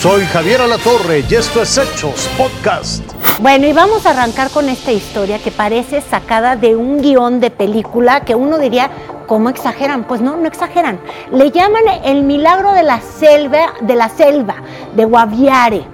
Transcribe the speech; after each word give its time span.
Soy 0.00 0.24
Javier 0.24 0.62
Alatorre 0.62 1.22
y 1.28 1.34
esto 1.34 1.60
es 1.60 1.76
Hechos 1.76 2.26
Podcast. 2.38 3.04
Bueno, 3.42 3.66
y 3.66 3.74
vamos 3.74 4.06
a 4.06 4.12
arrancar 4.12 4.50
con 4.50 4.70
esta 4.70 4.92
historia 4.92 5.38
que 5.38 5.50
parece 5.50 6.00
sacada 6.00 6.56
de 6.56 6.74
un 6.74 7.02
guion 7.02 7.38
de 7.38 7.50
película 7.50 8.22
que 8.22 8.34
uno 8.34 8.58
diría, 8.58 8.88
¿cómo 9.26 9.50
exageran? 9.50 10.04
Pues 10.04 10.22
no, 10.22 10.38
no 10.38 10.48
exageran. 10.48 10.98
Le 11.32 11.50
llaman 11.50 11.82
el 12.02 12.22
milagro 12.22 12.72
de 12.72 12.82
la 12.82 13.02
selva, 13.02 13.74
de 13.82 13.94
la 13.94 14.08
selva, 14.08 14.54
de 14.96 15.04
Guaviare. 15.04 15.84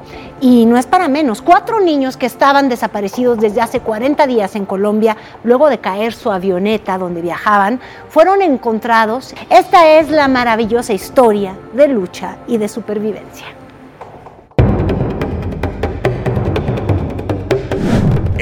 Y 0.41 0.67
no 0.67 0.79
es 0.79 0.87
para 0.87 1.09
menos, 1.09 1.43
cuatro 1.43 1.81
niños 1.81 2.17
que 2.17 2.27
estaban 2.27 2.69
desaparecidos 2.69 3.41
desde 3.41 3.61
hace 3.61 3.81
40 3.81 4.25
días 4.29 4.55
en 4.55 4.67
Colombia, 4.67 5.17
luego 5.43 5.69
de 5.69 5.79
caer 5.79 6.13
su 6.13 6.31
avioneta 6.31 6.97
donde 6.97 7.23
viajaban, 7.23 7.81
fueron 8.09 8.41
encontrados. 8.41 9.35
Esta 9.51 9.99
es 9.99 10.11
la 10.11 10.29
maravillosa 10.29 10.93
historia 10.93 11.59
de 11.73 11.89
lucha 11.89 12.37
y 12.47 12.57
de 12.59 12.69
supervivencia. 12.69 13.56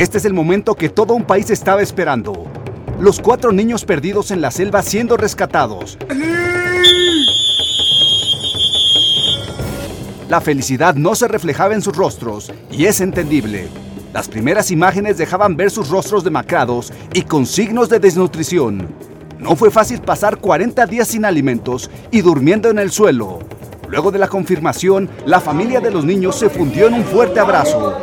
Este 0.05 0.19
es 0.19 0.27
el 0.27 0.35
momento 0.35 0.75
que 0.75 0.91
todo 0.91 1.15
un 1.15 1.25
país 1.25 1.49
estaba 1.49 1.81
esperando. 1.81 2.45
Los 3.01 3.21
cuatro 3.21 3.53
niños 3.53 3.87
perdidos 3.87 4.33
en 4.33 4.43
la 4.43 4.51
selva 4.51 4.83
siendo 4.83 5.17
rescatados. 5.17 5.97
La 10.29 10.43
felicidad 10.43 10.95
no 10.95 11.15
se 11.15 11.27
reflejaba 11.27 11.73
en 11.73 11.81
sus 11.81 11.97
rostros, 11.97 12.53
y 12.71 12.85
es 12.85 13.01
entendible. 13.01 13.69
Las 14.13 14.29
primeras 14.29 14.71
imágenes 14.71 15.17
dejaban 15.17 15.57
ver 15.57 15.71
sus 15.71 15.89
rostros 15.89 16.23
demacrados 16.23 16.93
y 17.15 17.23
con 17.23 17.47
signos 17.47 17.89
de 17.89 17.99
desnutrición. 17.99 18.87
No 19.39 19.57
fue 19.57 19.71
fácil 19.71 20.03
pasar 20.03 20.37
40 20.37 20.85
días 20.85 21.09
sin 21.09 21.25
alimentos 21.25 21.91
y 22.11 22.21
durmiendo 22.21 22.69
en 22.69 22.79
el 22.79 22.91
suelo. 22.91 23.39
Luego 23.95 24.11
de 24.11 24.19
la 24.19 24.27
confirmación, 24.27 25.09
la 25.25 25.41
familia 25.41 25.79
de 25.79 25.89
los 25.89 26.05
niños 26.05 26.35
se 26.37 26.51
fundió 26.51 26.89
en 26.89 26.95
un 26.95 27.05
fuerte 27.05 27.39
abrazo. 27.39 27.97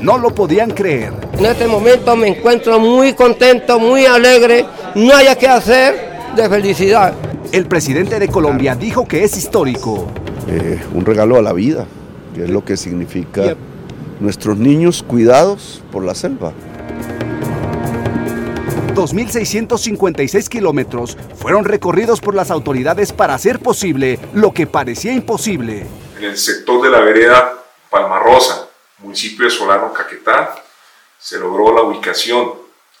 No 0.00 0.16
lo 0.16 0.34
podían 0.34 0.70
creer. 0.70 1.12
En 1.38 1.44
este 1.44 1.66
momento 1.66 2.16
me 2.16 2.28
encuentro 2.28 2.80
muy 2.80 3.12
contento, 3.12 3.78
muy 3.78 4.06
alegre, 4.06 4.64
no 4.94 5.14
haya 5.14 5.36
que 5.36 5.46
hacer 5.46 6.08
de 6.34 6.48
felicidad. 6.48 7.12
El 7.52 7.66
presidente 7.66 8.18
de 8.18 8.28
Colombia 8.28 8.74
dijo 8.74 9.06
que 9.06 9.22
es 9.22 9.36
histórico. 9.36 10.06
Eh, 10.48 10.80
un 10.94 11.04
regalo 11.04 11.36
a 11.36 11.42
la 11.42 11.52
vida, 11.52 11.84
que 12.34 12.44
es 12.44 12.50
lo 12.50 12.64
que 12.64 12.78
significa 12.78 13.54
nuestros 14.20 14.56
niños 14.56 15.02
cuidados 15.02 15.82
por 15.92 16.02
la 16.02 16.14
selva. 16.14 16.54
2.656 18.96 20.48
kilómetros 20.48 21.18
fueron 21.36 21.64
recorridos 21.64 22.20
por 22.20 22.34
las 22.34 22.50
autoridades 22.50 23.12
para 23.12 23.34
hacer 23.34 23.60
posible 23.60 24.18
lo 24.32 24.52
que 24.52 24.66
parecía 24.66 25.12
imposible. 25.12 25.86
En 26.16 26.24
el 26.24 26.38
sector 26.38 26.82
de 26.82 26.90
la 26.90 27.00
vereda 27.00 27.52
Palmarosa, 27.90 28.68
municipio 28.98 29.44
de 29.44 29.50
Solano, 29.50 29.92
Caquetá, 29.92 30.56
se 31.18 31.38
logró 31.38 31.74
la 31.74 31.82
ubicación 31.82 32.52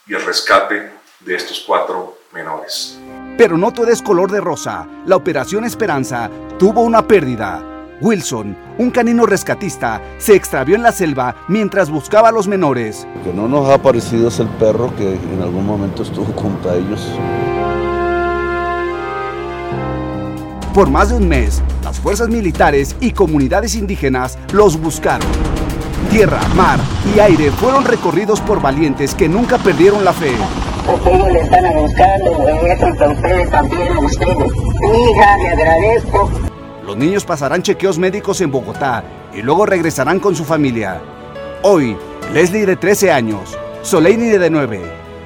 y 0.06 0.14
el 0.14 0.24
rescate 0.24 0.92
de 1.20 1.34
estos 1.34 1.64
cuatro 1.66 2.18
menores. 2.32 2.98
Pero 3.38 3.56
no 3.56 3.72
todo 3.72 3.88
es 3.88 4.02
color 4.02 4.30
de 4.30 4.40
rosa. 4.40 4.86
La 5.06 5.16
Operación 5.16 5.64
Esperanza 5.64 6.30
tuvo 6.58 6.82
una 6.82 7.06
pérdida. 7.06 7.75
Wilson, 8.00 8.56
un 8.78 8.90
canino 8.90 9.24
rescatista, 9.24 10.02
se 10.18 10.34
extravió 10.34 10.76
en 10.76 10.82
la 10.82 10.92
selva 10.92 11.34
mientras 11.48 11.90
buscaba 11.90 12.28
a 12.28 12.32
los 12.32 12.46
menores. 12.46 13.06
Lo 13.16 13.22
que 13.22 13.32
no 13.32 13.48
nos 13.48 13.70
ha 13.70 13.78
parecido 13.78 14.28
es 14.28 14.38
el 14.38 14.48
perro 14.48 14.94
que 14.96 15.14
en 15.14 15.42
algún 15.42 15.64
momento 15.64 16.02
estuvo 16.02 16.26
junto 16.34 16.70
a 16.70 16.76
ellos. 16.76 17.08
Por 20.74 20.90
más 20.90 21.08
de 21.08 21.16
un 21.16 21.26
mes, 21.26 21.62
las 21.82 21.98
fuerzas 21.98 22.28
militares 22.28 22.96
y 23.00 23.12
comunidades 23.12 23.74
indígenas 23.74 24.38
los 24.52 24.78
buscaron. 24.78 25.26
Tierra, 26.10 26.40
mar 26.54 26.78
y 27.14 27.18
aire 27.18 27.50
fueron 27.50 27.84
recorridos 27.84 28.42
por 28.42 28.60
valientes 28.60 29.14
que 29.14 29.26
nunca 29.26 29.56
perdieron 29.56 30.04
la 30.04 30.12
fe. 30.12 30.32
Ustedes 30.92 31.32
le 31.32 31.40
están 31.40 31.64
buscando, 31.74 32.48
en 32.48 33.12
ustedes 33.12 33.50
también 33.50 33.92
a 33.92 33.98
ustedes. 34.00 34.52
Hija, 34.82 35.36
le 35.38 35.48
agradezco. 35.48 36.30
Los 36.86 36.96
niños 36.96 37.24
pasarán 37.24 37.62
chequeos 37.62 37.98
médicos 37.98 38.40
en 38.40 38.52
Bogotá 38.52 39.02
y 39.34 39.42
luego 39.42 39.66
regresarán 39.66 40.20
con 40.20 40.36
su 40.36 40.44
familia. 40.44 41.02
Hoy, 41.62 41.96
Leslie 42.32 42.64
de 42.64 42.76
13 42.76 43.10
años, 43.10 43.58
Soleini 43.82 44.28
de 44.28 44.48
9, 44.48 44.80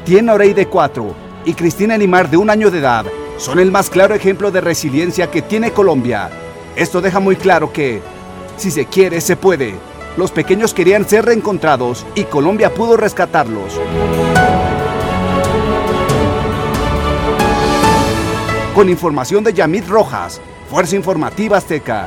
Tiena 0.06 0.32
Orey 0.32 0.54
de 0.54 0.68
4 0.68 1.14
y 1.44 1.52
Cristina 1.52 1.98
Limar 1.98 2.30
de 2.30 2.38
un 2.38 2.48
año 2.48 2.70
de 2.70 2.78
edad 2.78 3.04
son 3.36 3.58
el 3.58 3.70
más 3.70 3.90
claro 3.90 4.14
ejemplo 4.14 4.50
de 4.50 4.62
resiliencia 4.62 5.30
que 5.30 5.42
tiene 5.42 5.70
Colombia. 5.72 6.30
Esto 6.76 7.02
deja 7.02 7.20
muy 7.20 7.36
claro 7.36 7.70
que, 7.70 8.00
si 8.56 8.70
se 8.70 8.86
quiere, 8.86 9.20
se 9.20 9.36
puede. 9.36 9.74
Los 10.16 10.30
pequeños 10.30 10.72
querían 10.72 11.06
ser 11.06 11.26
reencontrados 11.26 12.06
y 12.14 12.24
Colombia 12.24 12.72
pudo 12.72 12.96
rescatarlos. 12.96 13.78
Con 18.74 18.88
información 18.88 19.44
de 19.44 19.52
Yamit 19.52 19.86
Rojas, 19.88 20.40
Fuerza 20.70 20.94
Informativa 20.94 21.56
Azteca. 21.56 22.06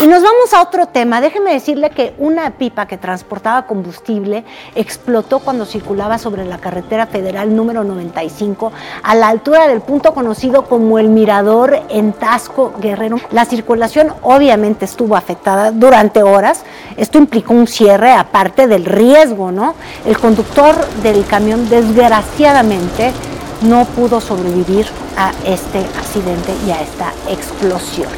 Y 0.00 0.06
nos 0.06 0.22
vamos 0.22 0.54
a 0.54 0.62
otro 0.62 0.86
tema. 0.86 1.20
Déjeme 1.20 1.52
decirle 1.52 1.90
que 1.90 2.14
una 2.18 2.48
pipa 2.52 2.86
que 2.86 2.96
transportaba 2.96 3.66
combustible 3.66 4.44
explotó 4.76 5.40
cuando 5.40 5.66
circulaba 5.66 6.18
sobre 6.18 6.44
la 6.44 6.58
carretera 6.58 7.08
federal 7.08 7.56
número 7.56 7.82
95 7.82 8.70
a 9.02 9.14
la 9.16 9.26
altura 9.26 9.66
del 9.66 9.80
punto 9.80 10.14
conocido 10.14 10.66
como 10.66 11.00
el 11.00 11.08
Mirador 11.08 11.80
en 11.88 12.12
Tasco 12.12 12.74
Guerrero. 12.80 13.16
La 13.32 13.46
circulación 13.46 14.14
obviamente 14.22 14.84
estuvo 14.84 15.16
afectada 15.16 15.72
durante 15.72 16.22
horas. 16.22 16.62
Esto 16.96 17.18
implicó 17.18 17.52
un 17.52 17.66
cierre 17.66 18.12
aparte 18.12 18.68
del 18.68 18.84
riesgo, 18.84 19.50
¿no? 19.50 19.74
El 20.06 20.16
conductor 20.18 20.76
del 21.02 21.26
camión 21.26 21.68
desgraciadamente 21.68 23.12
no 23.62 23.84
pudo 23.84 24.20
sobrevivir 24.20 24.86
a 25.16 25.32
este 25.44 25.78
accidente 25.78 26.52
y 26.66 26.70
a 26.70 26.80
esta 26.80 27.12
explosión. 27.28 28.08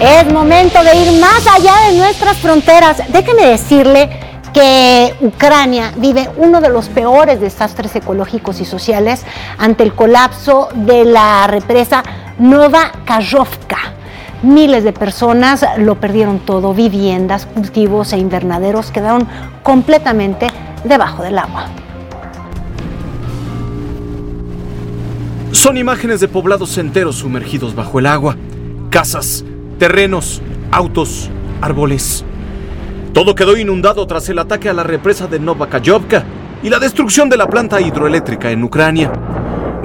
Es 0.00 0.32
momento 0.32 0.82
de 0.82 0.96
ir 0.96 1.20
más 1.20 1.46
allá 1.46 1.74
de 1.88 1.96
nuestras 1.96 2.36
fronteras. 2.38 2.96
Déjeme 3.12 3.46
decirle 3.46 4.10
que 4.52 5.14
Ucrania 5.20 5.92
vive 5.96 6.28
uno 6.36 6.60
de 6.60 6.68
los 6.68 6.88
peores 6.88 7.40
desastres 7.40 7.94
ecológicos 7.96 8.60
y 8.60 8.64
sociales 8.64 9.24
ante 9.58 9.84
el 9.84 9.94
colapso 9.94 10.68
de 10.74 11.04
la 11.04 11.46
represa 11.46 12.02
Nova 12.38 12.90
Kazhovka. 13.04 13.71
Miles 14.42 14.82
de 14.82 14.92
personas 14.92 15.64
lo 15.78 16.00
perdieron 16.00 16.40
todo, 16.40 16.74
viviendas, 16.74 17.46
cultivos 17.46 18.12
e 18.12 18.18
invernaderos 18.18 18.90
quedaron 18.90 19.28
completamente 19.62 20.48
debajo 20.82 21.22
del 21.22 21.38
agua. 21.38 21.66
Son 25.52 25.76
imágenes 25.76 26.18
de 26.18 26.26
poblados 26.26 26.76
enteros 26.78 27.16
sumergidos 27.16 27.76
bajo 27.76 28.00
el 28.00 28.06
agua, 28.06 28.36
casas, 28.90 29.44
terrenos, 29.78 30.42
autos, 30.72 31.30
árboles. 31.60 32.24
Todo 33.12 33.36
quedó 33.36 33.56
inundado 33.56 34.04
tras 34.08 34.28
el 34.28 34.40
ataque 34.40 34.68
a 34.68 34.72
la 34.72 34.82
represa 34.82 35.28
de 35.28 35.38
Novakayovka 35.38 36.24
y 36.64 36.68
la 36.68 36.80
destrucción 36.80 37.28
de 37.28 37.36
la 37.36 37.46
planta 37.46 37.80
hidroeléctrica 37.80 38.50
en 38.50 38.64
Ucrania. 38.64 39.12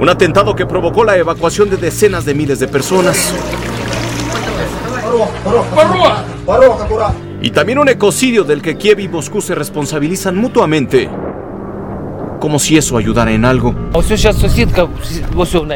Un 0.00 0.08
atentado 0.08 0.56
que 0.56 0.66
provocó 0.66 1.04
la 1.04 1.16
evacuación 1.16 1.70
de 1.70 1.76
decenas 1.76 2.24
de 2.24 2.34
miles 2.34 2.58
de 2.58 2.66
personas. 2.66 3.32
Y 7.40 7.50
también 7.50 7.78
un 7.78 7.88
ecocidio 7.88 8.44
del 8.44 8.62
que 8.62 8.76
Kiev 8.76 9.00
y 9.00 9.08
Moscú 9.08 9.40
se 9.40 9.54
responsabilizan 9.54 10.36
mutuamente. 10.36 11.08
Como 12.40 12.58
si 12.58 12.76
eso 12.76 12.96
ayudara 12.96 13.32
en 13.32 13.44
algo. 13.44 13.74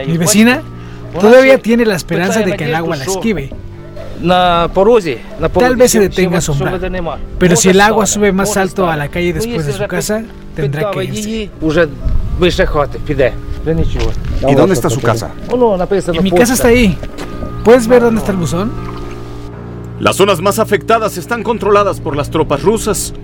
Mi 0.07 0.19
vecina 0.19 0.63
todavía 1.21 1.59
tiene 1.59 1.85
la 1.85 1.97
esperanza 1.97 2.41
de 2.41 2.57
que 2.57 2.65
el 2.65 2.75
agua 2.75 2.97
la 2.97 3.05
esquive. 3.05 3.51
Tal 5.59 5.77
vez 5.77 5.91
se 5.91 6.01
detenga 6.01 6.39
a 6.39 6.41
sombrar, 6.41 6.81
pero 7.39 7.57
si 7.57 7.69
el 7.71 7.81
agua 7.81 8.07
sube 8.07 8.31
más 8.33 8.57
alto 8.57 8.89
a 8.89 8.97
la 8.97 9.09
calle 9.09 9.33
después 9.33 9.67
de 9.67 9.73
su 9.73 9.87
casa, 9.87 10.23
tendrá 10.55 10.91
que 10.91 11.05
irse. 11.05 11.51
¿Y 14.49 14.55
dónde 14.55 14.75
está 14.75 14.89
su 14.91 15.01
casa? 15.01 15.31
Y 16.13 16.21
mi 16.21 16.31
casa 16.31 16.55
está 16.55 16.69
ahí. 16.69 16.97
¿Puedes 17.65 17.87
ver 17.89 18.03
dónde 18.03 18.21
está 18.21 18.33
el 18.33 18.39
buzón? 18.39 18.92
Las 20.03 20.17
zonas 20.17 20.43
más 20.43 20.59
afectadas 20.59 21.17
están 21.17 21.45
controladas 21.45 22.01
por 22.01 22.17
las 22.17 22.29
tropas 22.29 22.61
rusas. 22.65 23.15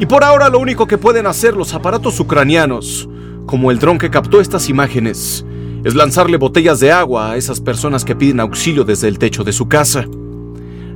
Y 0.00 0.06
por 0.06 0.24
ahora 0.24 0.48
lo 0.48 0.58
único 0.58 0.88
que 0.88 0.98
pueden 0.98 1.24
hacer 1.24 1.54
los 1.54 1.72
aparatos 1.72 2.18
ucranianos, 2.18 3.08
como 3.46 3.70
el 3.70 3.78
dron 3.78 3.96
que 3.96 4.10
captó 4.10 4.40
estas 4.40 4.68
imágenes, 4.68 5.46
es 5.84 5.94
lanzarle 5.94 6.36
botellas 6.36 6.80
de 6.80 6.90
agua 6.90 7.30
a 7.30 7.36
esas 7.36 7.60
personas 7.60 8.04
que 8.04 8.16
piden 8.16 8.40
auxilio 8.40 8.82
desde 8.82 9.06
el 9.06 9.20
techo 9.20 9.44
de 9.44 9.52
su 9.52 9.68
casa. 9.68 10.04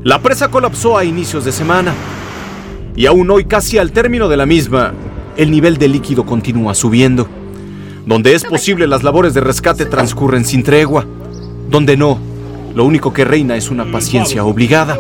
La 0.03 0.21
presa 0.21 0.49
colapsó 0.49 0.99
a 0.99 1.05
inicios 1.05 1.45
de 1.45 1.53
semana. 1.53 1.95
Y 2.97 3.07
aún 3.07 3.31
hoy, 3.31 3.45
casi 3.45 3.79
al 3.79 3.93
término 3.93 4.29
de 4.29 4.37
la 4.37 4.47
misma, 4.47 4.95
el 5.37 5.53
nivel 5.53 5.79
de 5.79 5.87
líquido 5.87 6.27
continúa 6.27 6.75
subiendo. 6.75 7.29
Donde 8.05 8.35
es 8.35 8.43
posible, 8.43 8.89
las 8.89 9.05
labores 9.05 9.33
de 9.33 9.43
rescate 9.43 9.87
transcurren 9.87 10.45
sin 10.45 10.65
tregua. 10.65 11.07
Donde 11.71 11.97
no, 11.97 12.19
lo 12.75 12.85
único 12.85 13.13
que 13.13 13.25
reina 13.25 13.57
es 13.57 13.71
una 13.71 13.91
paciencia 13.91 14.45
obligada. 14.45 14.97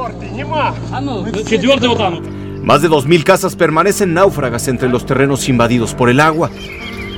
Más 2.62 2.82
de 2.82 2.90
2.000 2.90 3.24
casas 3.24 3.56
permanecen 3.56 4.14
náufragas 4.14 4.68
entre 4.68 4.88
los 4.88 5.06
terrenos 5.06 5.48
invadidos 5.48 5.94
por 5.94 6.10
el 6.10 6.20
agua. 6.20 6.50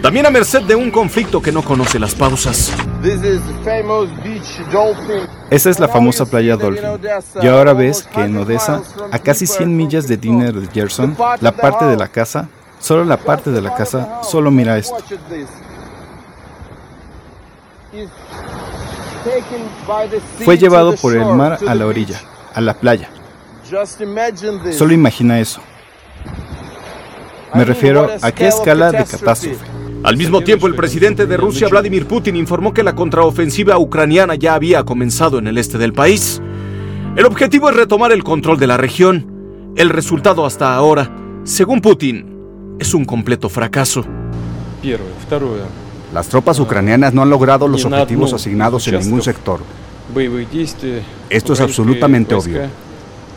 También 0.03 0.27
a 0.27 0.31
merced 0.31 0.63
de 0.63 0.75
un 0.75 0.91
conflicto 0.91 1.41
que 1.41 1.53
no 1.53 1.63
conoce 1.63 1.99
las 2.01 2.15
pausas. 2.15 2.73
Esa 5.51 5.71
es 5.71 5.79
la 5.79 5.89
famosa 5.89 6.27
playa 6.27 6.57
Dolphin. 6.57 7.01
Y 7.41 7.47
ahora 7.47 7.73
ves 7.73 8.03
que 8.03 8.23
en 8.23 8.37
Odessa, 8.37 8.83
a 9.13 9.19
casi 9.21 9.47
100 9.47 9.77
millas 9.77 10.09
de 10.09 10.17
Dinner 10.17 10.55
de 10.55 10.67
Gerson, 10.67 11.17
la 11.41 11.53
parte 11.53 11.85
de 11.85 11.97
la 11.97 12.09
casa, 12.09 12.49
solo 12.81 13.05
la 13.05 13.17
parte 13.17 13.53
de 13.53 13.61
la 13.61 13.75
casa, 13.75 14.23
solo 14.25 14.51
mira 14.51 14.77
esto. 14.77 14.97
Fue 20.45 20.59
llevado 20.59 20.95
por 20.97 21.15
el 21.15 21.25
mar 21.27 21.59
a 21.67 21.75
la 21.75 21.87
orilla, 21.87 22.21
a 22.55 22.61
la 22.61 22.75
playa. 22.75 23.09
Solo 24.73 24.93
imagina 24.93 25.41
eso. 25.41 25.61
Me 27.55 27.65
refiero 27.65 28.09
a 28.21 28.33
qué 28.33 28.49
escala 28.49 28.93
de 28.93 29.05
catástrofe. 29.05 29.65
Al 30.05 30.17
mismo 30.17 30.41
tiempo, 30.41 30.67
el 30.67 30.75
presidente 30.75 31.27
de 31.27 31.37
Rusia, 31.37 31.69
Vladimir 31.69 32.07
Putin, 32.07 32.35
informó 32.35 32.75
que 32.75 32.83
la 32.83 32.95
contraofensiva 32.95 33.79
ucraniana 33.79 34.35
ya 34.35 34.55
había 34.55 34.83
comenzado 34.85 35.39
en 35.39 35.47
el 35.47 35.59
este 35.59 35.79
del 35.79 35.93
país. 35.93 36.43
El 37.15 37.25
objetivo 37.25 37.71
es 37.71 37.77
retomar 37.77 38.11
el 38.11 38.25
control 38.25 38.59
de 38.59 38.67
la 38.67 38.77
región. 38.77 39.73
El 39.77 39.91
resultado 39.91 40.45
hasta 40.45 40.75
ahora, 40.75 41.15
según 41.45 41.81
Putin, 41.81 42.77
es 42.81 42.95
un 42.95 43.05
completo 43.05 43.49
fracaso. 43.49 44.05
Las 46.13 46.29
tropas 46.29 46.59
ucranianas 46.61 47.15
no 47.15 47.23
han 47.23 47.31
logrado 47.31 47.67
los 47.67 47.85
objetivos 47.85 48.35
asignados 48.35 48.87
en 48.89 48.99
ningún 48.99 49.23
sector. 49.23 49.61
Esto 51.31 51.53
es 51.55 51.61
absolutamente 51.61 52.35
obvio. 52.35 52.63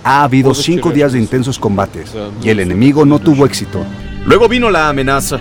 Ha 0.03 0.23
habido 0.23 0.53
cinco 0.53 0.91
días 0.91 1.13
de 1.13 1.19
intensos 1.19 1.57
combates 1.57 2.13
y 2.43 2.49
el 2.49 2.59
enemigo 2.59 3.05
no 3.05 3.19
tuvo 3.19 3.45
éxito. 3.45 3.83
Luego 4.25 4.49
vino 4.49 4.69
la 4.69 4.89
amenaza. 4.89 5.39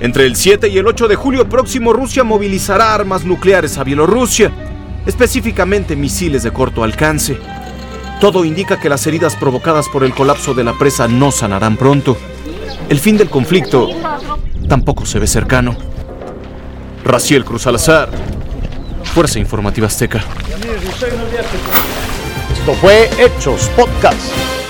Entre 0.00 0.26
el 0.26 0.34
7 0.34 0.68
y 0.68 0.78
el 0.78 0.86
8 0.86 1.06
de 1.06 1.14
julio 1.14 1.48
próximo 1.48 1.92
Rusia 1.92 2.24
movilizará 2.24 2.92
armas 2.92 3.24
nucleares 3.24 3.78
a 3.78 3.84
Bielorrusia, 3.84 4.50
específicamente 5.06 5.94
misiles 5.94 6.42
de 6.42 6.52
corto 6.52 6.82
alcance. 6.82 7.38
Todo 8.20 8.44
indica 8.44 8.80
que 8.80 8.88
las 8.88 9.06
heridas 9.06 9.36
provocadas 9.36 9.88
por 9.88 10.02
el 10.02 10.12
colapso 10.12 10.54
de 10.54 10.64
la 10.64 10.72
presa 10.76 11.06
no 11.06 11.30
sanarán 11.30 11.76
pronto. 11.76 12.16
El 12.88 12.98
fin 12.98 13.16
del 13.16 13.30
conflicto 13.30 13.90
tampoco 14.68 15.06
se 15.06 15.20
ve 15.20 15.28
cercano. 15.28 15.76
Raciel 17.04 17.44
Cruz 17.44 17.62
Salazar, 17.62 18.08
Fuerza 19.14 19.38
Informativa 19.38 19.86
Azteca. 19.86 20.22
Esto 22.52 22.74
fue 22.74 23.10
Hechos 23.18 23.68
Podcast. 23.76 24.61